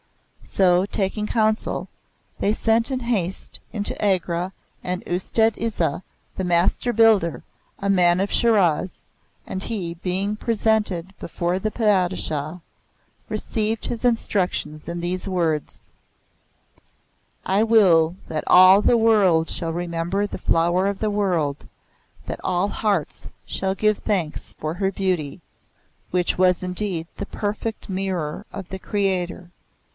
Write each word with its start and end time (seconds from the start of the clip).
So, 0.43 0.85
taking 0.85 1.27
counsel, 1.27 1.87
they 2.39 2.51
sent 2.51 2.91
in 2.91 3.01
haste 3.01 3.61
into 3.71 3.93
Agra 4.03 4.51
for 4.83 4.97
Ustad 5.07 5.57
Isa, 5.57 6.03
the 6.35 6.43
Master 6.43 6.91
Builder, 6.91 7.43
a 7.79 7.89
man 7.89 8.19
of 8.19 8.31
Shiraz; 8.31 9.03
and 9.47 9.63
he, 9.63 9.93
being 9.93 10.35
presented 10.35 11.13
before 11.19 11.57
the 11.59 11.71
Padishah, 11.71 12.59
received 13.29 13.85
his 13.85 14.03
instructions 14.03 14.89
in 14.89 14.99
these 14.99 15.27
words: 15.29 15.85
"I 17.45 17.63
will 17.63 18.17
that 18.27 18.43
all 18.47 18.81
the 18.81 18.97
world 18.97 19.49
shall 19.49 19.71
remember 19.71 20.25
the 20.27 20.39
Flower 20.39 20.87
of 20.87 20.99
the 20.99 21.11
World, 21.11 21.67
that 22.25 22.41
all 22.43 22.67
hearts 22.69 23.27
shall 23.45 23.75
give 23.75 23.99
thanks 23.99 24.53
for 24.59 24.73
her 24.73 24.91
beauty, 24.91 25.39
which 26.09 26.37
was 26.39 26.63
indeed 26.63 27.07
the 27.17 27.27
perfect 27.27 27.87
Mirror 27.87 28.45
of 28.51 28.67
the 28.69 28.79
Creator. 28.79 29.49